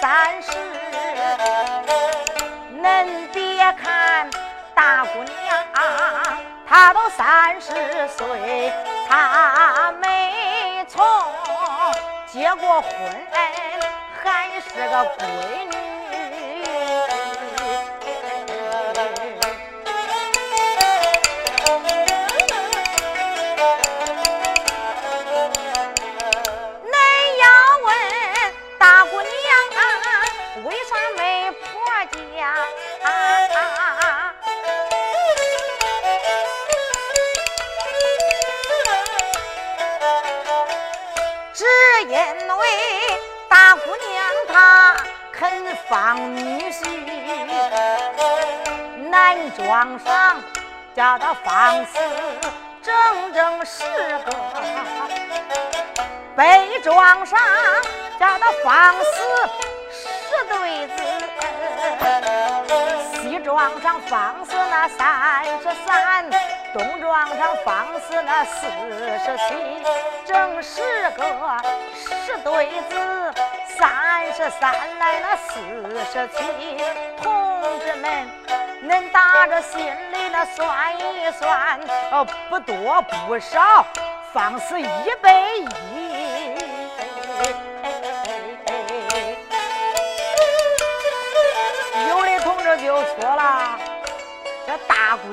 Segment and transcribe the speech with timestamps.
[0.00, 0.50] 三十，
[2.82, 4.28] 恁别看
[4.74, 5.32] 大姑娘，
[6.68, 7.72] 她都三十
[8.08, 8.72] 岁，
[9.08, 11.04] 她没从
[12.26, 12.90] 结过婚，
[14.22, 15.24] 还是个闺
[15.70, 15.73] 女。
[42.06, 42.66] 因为
[43.48, 44.94] 大姑娘她
[45.32, 46.86] 肯放女婿，
[49.10, 50.42] 男庄上
[50.94, 51.98] 叫他放肆，
[52.82, 53.84] 整整十
[54.18, 54.30] 个；
[56.36, 57.40] 北庄上
[58.20, 59.04] 叫他放肆
[59.90, 60.08] 十
[60.48, 61.02] 对子，
[63.22, 66.30] 西庄上放肆那三十三，
[66.74, 69.54] 东庄上放肆那四十七，
[70.26, 70.82] 正十
[71.16, 71.24] 个
[71.94, 73.32] 十对子。
[73.78, 73.88] 三
[74.34, 75.60] 十三来了四
[76.12, 76.42] 十七，
[77.22, 78.28] 同志们，
[78.82, 81.78] 恁打着心里那算一算，
[82.10, 83.86] 哦，不多不少，
[84.32, 84.86] 放是一
[85.22, 85.68] 百一。
[92.08, 93.63] 有的同志就说了，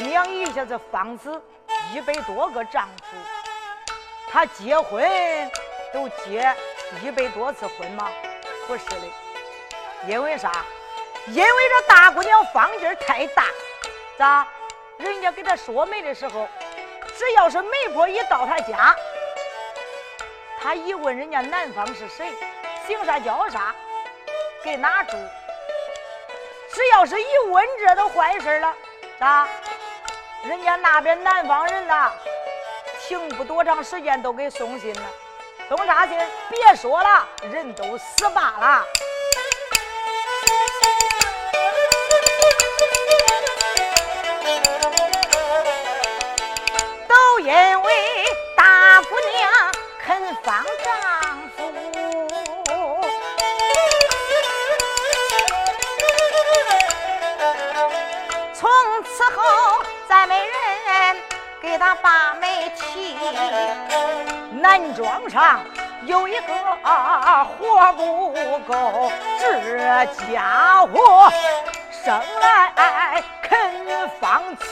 [0.04, 1.42] 娘一下子房子
[1.94, 3.18] 一百多个丈夫，
[4.32, 5.10] 她结婚
[5.94, 6.56] 都结
[7.02, 8.10] 一百多次婚吗？
[8.68, 9.08] 不是的，
[10.08, 10.52] 因为啥？
[11.28, 13.46] 因为这大姑娘方劲太大，
[14.18, 14.48] 咋？
[14.98, 16.48] 人家给她说媒的时候，
[17.18, 18.96] 只要是媒婆一到她家，
[20.60, 22.34] 她一问人家男方是谁，
[22.88, 23.76] 姓啥叫啥，
[24.64, 25.18] 给哪住？
[26.74, 28.76] 只要是一问这都坏事了，
[29.20, 29.48] 咋？
[30.44, 32.12] 人家那边南方人呐，
[33.08, 35.02] 停不多长时间都给送信了。
[35.70, 36.18] 送啥信？
[36.50, 38.84] 别说了，人都死罢了。
[61.82, 63.18] 给她把媒提。
[64.52, 65.62] 男装上
[66.06, 66.54] 有一个
[67.58, 71.34] 活不够，这家伙
[71.90, 74.64] 生来肯放弃。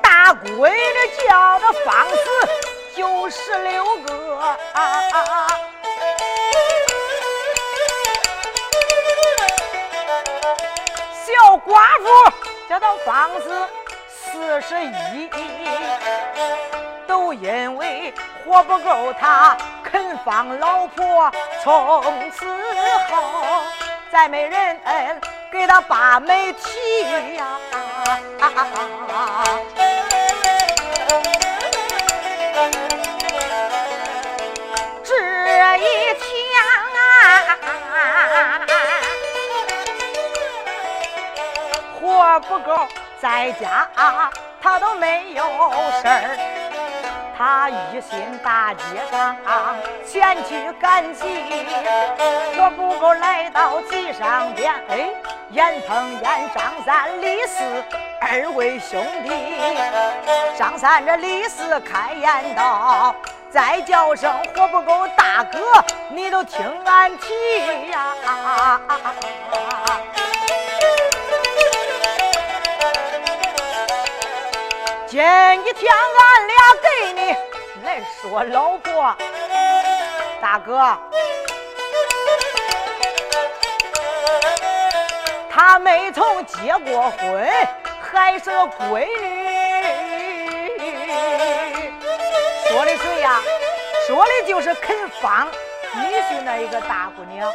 [0.00, 2.16] 大闺女叫的方子
[2.94, 4.56] 九十六个。
[11.66, 12.06] 寡妇
[12.68, 13.68] 叫他方子
[14.08, 15.30] 四十一，
[17.06, 18.12] 都因为
[18.44, 21.32] 活不够他肯放老婆，
[21.62, 22.46] 从此
[23.10, 23.62] 后
[24.12, 24.78] 再没人
[25.50, 27.58] 给他把媒提呀。
[42.34, 42.88] 活不够，
[43.20, 43.86] 在家
[44.60, 45.44] 他都没有
[46.02, 46.36] 事儿。
[47.36, 49.36] 他一心大街上
[50.04, 51.24] 前去赶集，
[52.56, 55.10] 活不够来到集上边，哎，
[55.50, 57.62] 眼碰眼张三李四
[58.20, 59.30] 二位兄弟。
[60.58, 63.14] 张三这李四开言道
[63.48, 65.60] ：“再叫声活不够大哥，
[66.10, 68.80] 你都听俺提呀。”
[75.14, 77.36] 今天俺俩给你
[77.84, 79.16] 来说老婆，
[80.42, 80.98] 大哥，
[85.48, 87.48] 他没从结过婚，
[88.02, 90.82] 还是个闺女。
[92.68, 93.40] 说的谁呀？
[94.08, 97.54] 说的就是肯放女婿那一个大姑娘。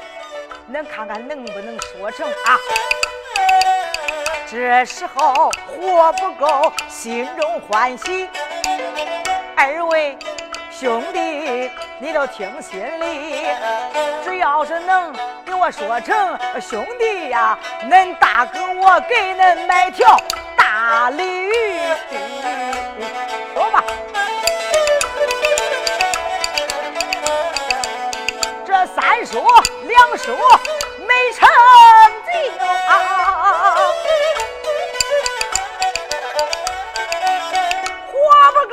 [0.71, 2.57] 恁看看能不能说成啊？
[4.51, 8.27] 这时候活不够，心中欢喜。
[9.55, 10.17] 二位
[10.71, 11.69] 兄弟，
[11.99, 13.45] 你都听心里，
[14.23, 15.13] 只要是能
[15.45, 20.17] 给我说成兄弟呀，恁大哥我给恁买条
[20.57, 21.53] 大鲤鱼。
[23.53, 23.83] 说吧，
[28.65, 29.43] 这三说
[29.83, 30.35] 两说
[31.07, 31.49] 没成就。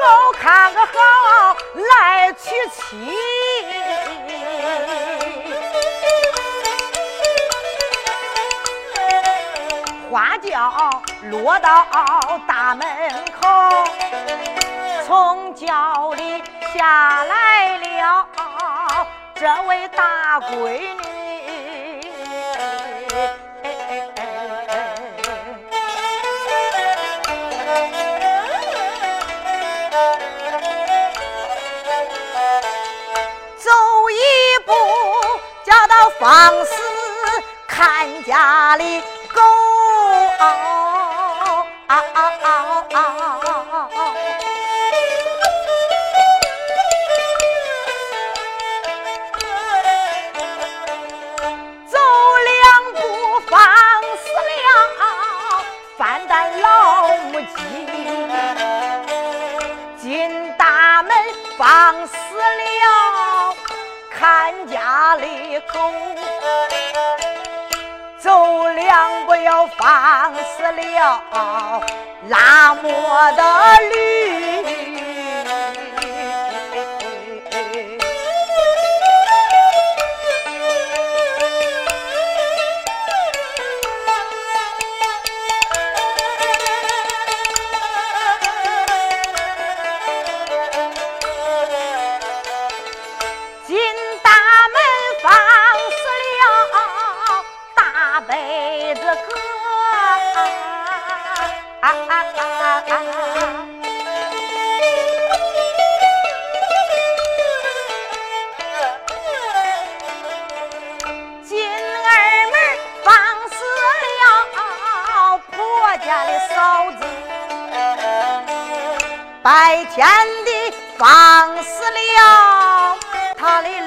[0.06, 1.56] 都看个好
[1.90, 3.12] 来娶妻，
[10.08, 11.84] 花轿落到
[12.46, 12.86] 大门
[13.40, 13.48] 口，
[15.04, 16.40] 从轿里
[16.72, 18.28] 下来了
[19.34, 21.05] 这位大闺女。
[36.18, 36.72] 放肆
[37.66, 39.00] 看家里
[39.34, 39.42] 狗，
[70.98, 71.35] 了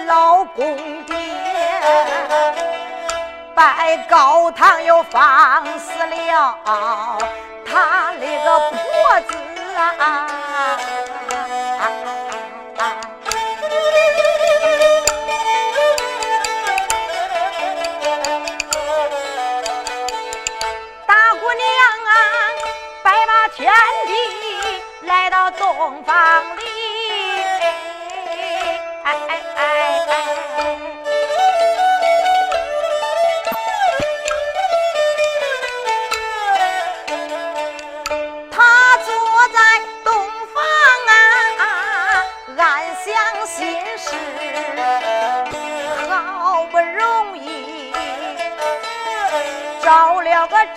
[0.06, 1.16] 老公爹，
[3.56, 6.58] 拜高堂又放死了
[7.66, 8.78] 他那个婆
[9.28, 9.36] 子
[10.00, 10.28] 啊。
[21.06, 21.66] 大姑娘
[22.06, 22.12] 啊，
[23.04, 23.72] 拜把天
[24.08, 24.12] 地。
[25.04, 26.16] 来到洞房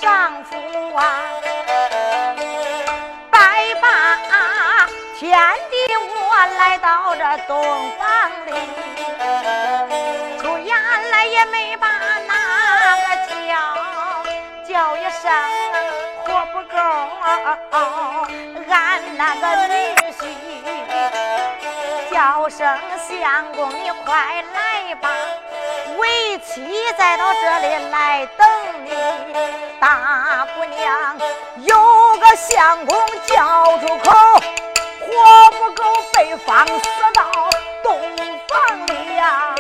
[0.03, 0.57] 丈夫
[0.97, 1.23] 啊。
[3.31, 3.87] 拜把
[5.17, 5.31] 天
[5.71, 7.63] 地，我来到这洞
[7.97, 8.05] 房
[8.47, 8.51] 里，
[10.41, 10.77] 出言
[11.13, 11.87] 来也没把
[12.27, 12.35] 那
[12.97, 13.39] 个叫
[14.69, 15.31] 叫一声
[16.25, 16.77] 活不够，
[18.69, 19.73] 俺那个女
[20.19, 20.21] 婿
[22.11, 22.59] 叫声
[23.09, 25.09] 相公，你快来吧，
[25.97, 26.51] 为妻
[26.99, 28.45] 再到这里来等
[28.85, 28.91] 你。
[29.83, 31.19] 大姑娘
[31.57, 31.77] 有
[32.21, 32.97] 个相公
[33.27, 34.13] 叫出口。
[35.01, 36.73] 活不够，被放死
[37.15, 37.51] 到
[37.83, 38.01] 洞
[38.49, 39.53] 房里呀！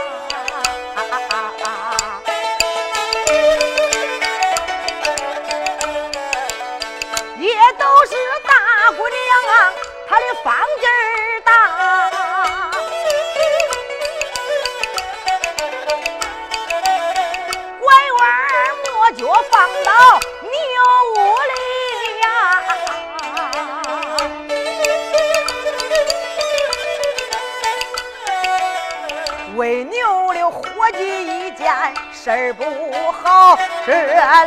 [29.56, 31.70] 为牛的伙计一见
[32.12, 32.64] 事儿不
[33.12, 33.92] 好，这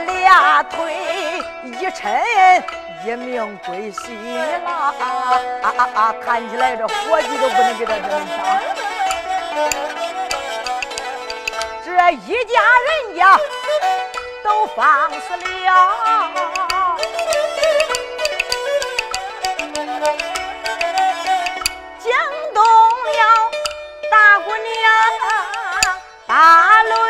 [0.06, 2.64] 俩腿一抻，
[3.06, 4.94] 一命归西了。
[6.26, 8.40] 看起来这伙计都不能给他这么当。
[11.86, 12.54] 这一家
[12.88, 13.40] 人家
[14.44, 15.16] 都放肆，
[15.66, 16.75] 了。
[26.36, 27.05] 啊喽。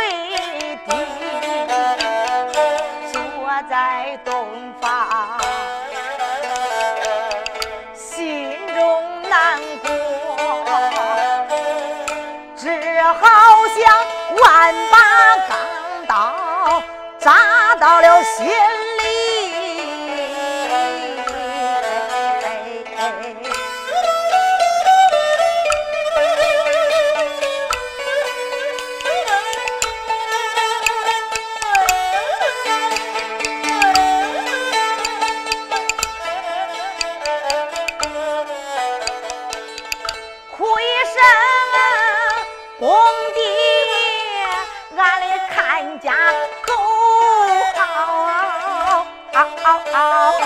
[49.95, 50.44] 俺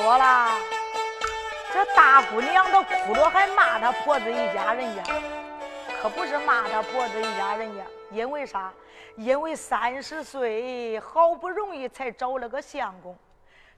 [0.00, 0.50] 说了
[1.74, 5.02] ：“这大姑娘都哭着还骂她婆子一家人家，
[6.00, 8.72] 可不是骂她婆子一家人家，因为啥？
[9.16, 13.18] 因为三十岁好不容易才找了个相公。”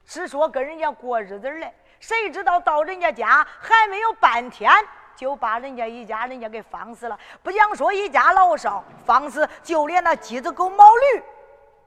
[0.05, 4.71] 只说跟人家过日子来，谁知道到人家家还没有半天，
[5.15, 7.17] 就把人家一家人家给放死了。
[7.41, 11.23] 不讲说一家老少放死，就连那鸡子狗毛驴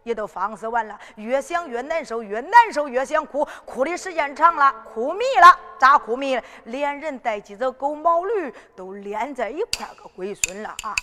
[0.04, 0.96] 也都放肆完了。
[1.16, 5.58] 越想越难受，越难受越想哭，哭的时间长了，哭迷了。
[5.78, 6.42] 咋哭迷了？
[6.64, 10.94] 连人带鸡子狗毛驴都连在一块个龟孙了啊！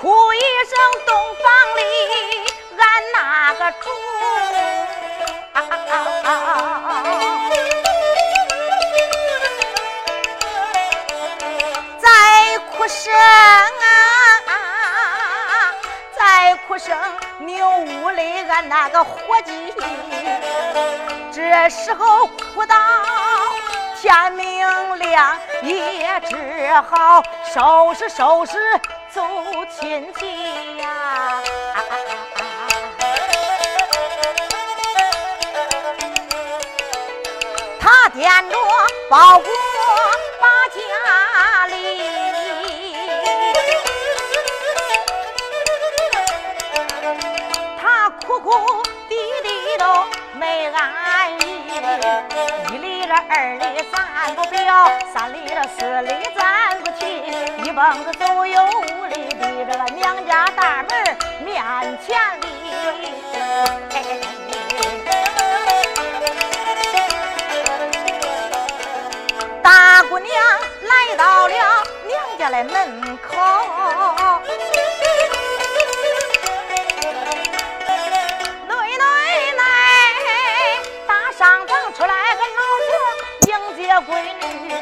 [0.00, 0.76] 哭一声，
[1.06, 1.82] 洞房里。
[2.82, 3.88] 俺那个主，
[5.52, 6.90] 啊啊啊啊
[12.00, 12.08] 再
[12.72, 13.12] 哭声，
[16.42, 16.98] 哀哭声，
[17.38, 19.72] 牛屋里俺那个伙计，
[21.30, 22.74] 这时候哭到
[24.00, 27.22] 天明亮，也只好
[27.54, 28.58] 收拾收拾
[29.08, 29.24] 走
[29.70, 31.40] 亲戚呀。
[37.78, 38.56] 他掂着
[39.08, 39.48] 包裹
[52.72, 57.22] 一里了二里咱不表，三里了四里咱不提，
[57.64, 61.62] 一蹦子走有五里的这个娘家大门面
[62.04, 62.46] 前里。
[69.62, 70.32] 大姑娘
[70.82, 71.54] 来到了
[72.06, 73.36] 娘家的门口，
[84.08, 84.72] 闺女，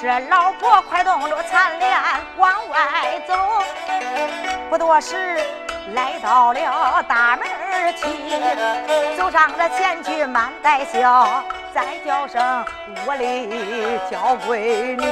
[0.00, 1.98] 这老婆快动着残脸
[2.36, 2.76] 往外
[3.26, 3.34] 走，
[4.70, 5.40] 不多时
[5.94, 7.92] 来到了大门儿
[9.16, 11.42] 走上了前去慢带笑。
[11.74, 12.64] 再叫声
[13.06, 15.06] 屋里叫闺女，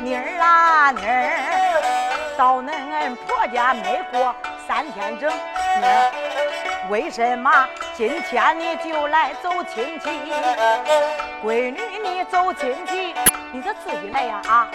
[0.00, 4.34] 妮儿啊妮儿，到恁婆家没过
[4.66, 5.30] 三天整，
[6.88, 7.50] 为什么
[7.96, 10.08] 今天你就来走亲戚？
[11.44, 13.14] 闺女你走亲戚，
[13.52, 14.68] 你得自己来呀啊！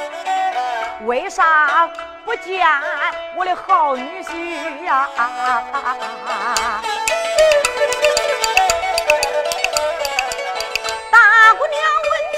[1.06, 1.90] 为啥
[2.26, 2.68] 不见
[3.36, 5.08] 我的好女婿呀？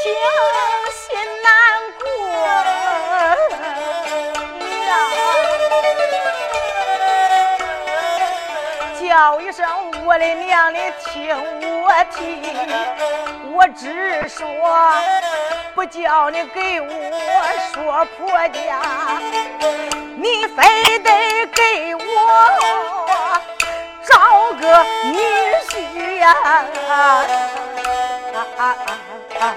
[0.04, 0.83] 心难
[10.06, 11.34] 我的娘，你听
[11.82, 12.42] 我提，
[13.54, 14.46] 我只说
[15.74, 16.88] 不叫你给我
[17.74, 18.82] 说婆家，
[20.18, 22.02] 你非得给我
[24.06, 25.18] 找个女
[25.70, 25.72] 婿
[26.18, 26.26] 呀！
[28.34, 28.62] 啊啊
[29.40, 29.56] 啊！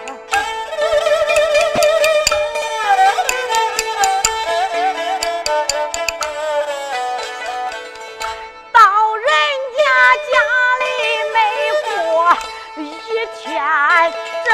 [13.46, 14.12] 眼
[14.44, 14.48] 睁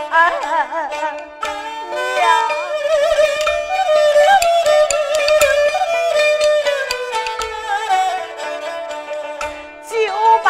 [9.87, 9.95] 就
[10.43, 10.49] 把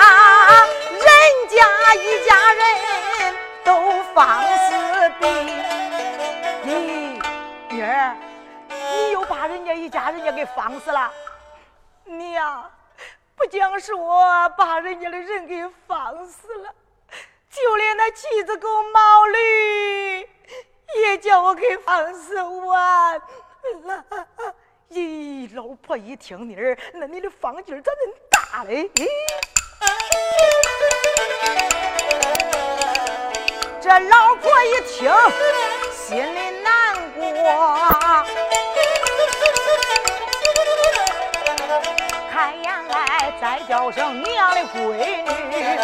[0.50, 1.08] 人
[1.48, 2.62] 家一家人
[3.64, 3.70] 都
[4.14, 4.72] 放死
[5.20, 5.28] 的！
[6.66, 6.68] 咦，
[7.72, 7.80] 妮，
[8.68, 11.12] 你又把人家一家人家给放死了，
[12.04, 12.70] 娘！
[13.40, 16.76] 不讲说把人家的人给放死了，
[17.50, 20.30] 就连那妻子狗毛驴
[20.98, 23.22] 也叫我给放死完
[23.86, 24.06] 了。
[24.92, 28.92] 咦，老婆一听你儿，那你的放劲咋恁大嘞？
[33.80, 35.10] 这老婆一听，
[35.94, 38.26] 心里难过。
[42.40, 45.78] 开言来再叫声娘的闺女，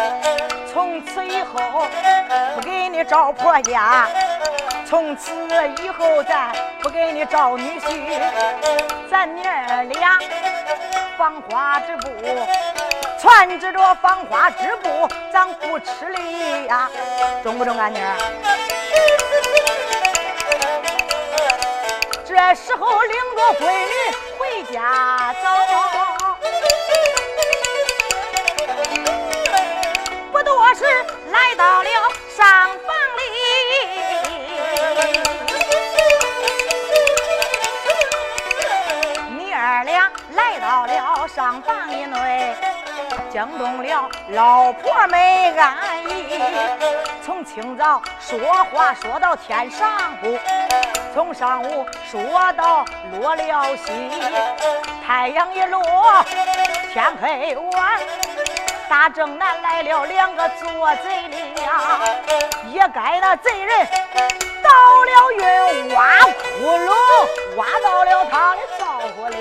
[0.72, 1.86] 从此以后
[2.54, 4.08] 不给你找婆家，
[4.88, 5.34] 从此
[5.82, 8.18] 以后再不给你找女婿，
[9.10, 10.18] 咱娘儿俩
[11.18, 12.08] 纺花织布。
[13.20, 16.88] 传着着纺花织布，咱不吃力呀，
[17.42, 18.16] 中不中啊妮儿？
[22.24, 23.92] 这时候领着闺女
[24.38, 25.48] 回家走，
[40.60, 42.54] 到了上房以内。
[43.30, 46.40] 惊动了老婆没安逸，
[47.22, 48.38] 从清早说
[48.72, 49.88] 话说到天上
[50.22, 50.38] 午，
[51.12, 54.10] 从上午说到落了西，
[55.06, 55.82] 太阳一落
[56.92, 58.00] 天黑晚，
[58.88, 62.00] 大正南来了两个做贼的呀，
[62.72, 63.86] 也该那贼人
[64.62, 64.70] 到
[65.04, 66.94] 了云挖窟窿，
[67.56, 69.36] 挖到了他的灶火里。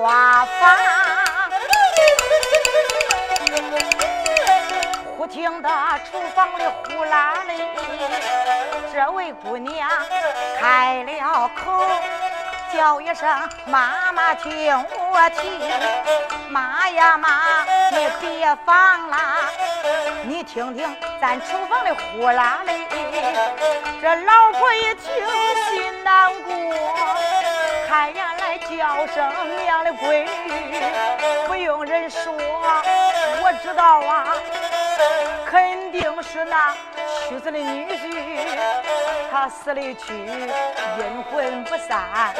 [0.00, 0.76] 花房，
[5.18, 5.68] 忽听得
[6.10, 7.62] 厨房里呼啦哩，
[8.90, 9.90] 这位姑娘
[10.58, 11.86] 开了口，
[12.72, 13.28] 叫一声
[13.66, 14.74] 妈妈听
[15.10, 15.60] 我听，
[16.48, 19.50] 妈呀妈，你别放啦，
[20.22, 22.72] 你听听咱厨房里呼啦哩，
[24.00, 25.26] 这老婆一听
[25.68, 26.50] 心难过。
[27.86, 28.32] 看呀
[28.80, 29.30] 叫声
[29.62, 30.82] 娘的闺女，
[31.46, 34.32] 不用人说，我知道啊，
[35.44, 36.74] 肯定是那
[37.28, 38.38] 去世的女婿，
[39.30, 42.32] 他死里去，阴魂不散，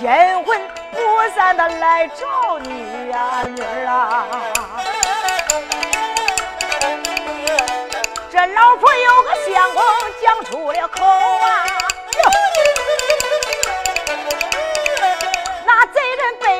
[0.00, 0.10] 阴
[0.42, 0.98] 魂不
[1.36, 4.26] 散的来找你呀，女儿啊！
[8.28, 9.84] 这老婆有个相公
[10.20, 11.79] 讲出了口啊。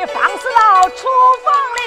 [0.06, 1.08] 放死到厨
[1.44, 1.80] 房里，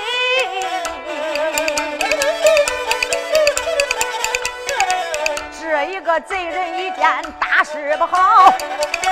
[5.59, 7.01] 这一个贼人一见
[7.39, 8.53] 大事不好，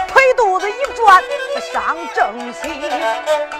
[0.08, 1.24] 腿肚子一转
[1.74, 2.70] 上正西。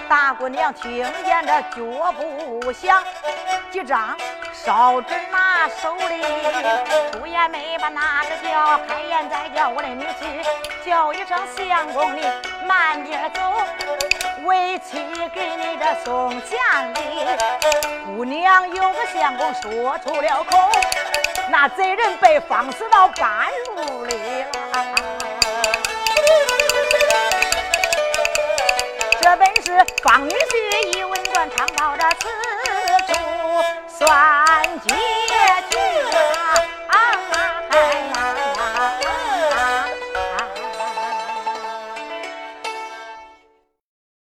[0.08, 3.04] 大姑娘听见这脚步响，
[3.71, 4.15] 几张
[4.54, 6.21] 烧纸拿手里，
[7.12, 10.45] 出言没把那个叫，开言再叫我的女婿，
[10.86, 12.21] 叫一声相公你
[12.65, 13.41] 慢点走。
[14.45, 14.97] 为妻
[15.34, 16.58] 给你这送钱
[16.95, 16.99] 礼，
[18.06, 20.58] 姑娘有个相公说出了口，
[21.49, 24.86] 那贼人被放死到半路里了。
[29.21, 32.27] 这本是方女婿一文断，唱到这此
[33.13, 33.19] 处
[33.88, 34.89] 算结
[35.69, 35.77] 局。